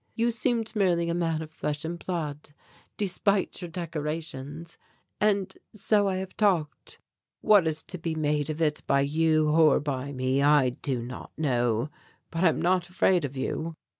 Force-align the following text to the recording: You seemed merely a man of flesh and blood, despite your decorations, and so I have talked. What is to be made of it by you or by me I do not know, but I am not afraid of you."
You 0.15 0.31
seemed 0.31 0.75
merely 0.75 1.09
a 1.09 1.13
man 1.13 1.43
of 1.43 1.51
flesh 1.51 1.85
and 1.85 1.99
blood, 2.03 2.55
despite 2.97 3.61
your 3.61 3.69
decorations, 3.69 4.75
and 5.19 5.55
so 5.75 6.07
I 6.07 6.15
have 6.15 6.35
talked. 6.35 6.97
What 7.41 7.67
is 7.67 7.83
to 7.83 7.99
be 7.99 8.15
made 8.15 8.49
of 8.49 8.59
it 8.63 8.81
by 8.87 9.01
you 9.01 9.47
or 9.51 9.79
by 9.79 10.11
me 10.11 10.41
I 10.41 10.69
do 10.69 11.03
not 11.03 11.31
know, 11.37 11.91
but 12.31 12.43
I 12.43 12.47
am 12.49 12.59
not 12.59 12.89
afraid 12.89 13.25
of 13.25 13.37
you." 13.37 13.75